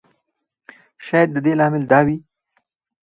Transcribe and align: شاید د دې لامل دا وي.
شاید 1.05 1.29
د 1.33 1.37
دې 1.45 1.53
لامل 1.59 1.83
دا 1.91 1.99
وي. 2.07 2.17